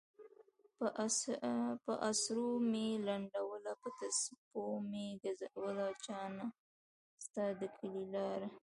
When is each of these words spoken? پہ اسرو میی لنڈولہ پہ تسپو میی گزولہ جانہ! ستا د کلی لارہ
پہ 1.85 1.91
اسرو 2.09 2.47
میی 2.71 2.87
لنڈولہ 3.05 3.73
پہ 3.81 3.89
تسپو 3.99 4.63
میی 4.89 5.05
گزولہ 5.23 5.87
جانہ! 6.03 6.45
ستا 7.23 7.45
د 7.59 7.61
کلی 7.77 8.05
لارہ 8.13 8.49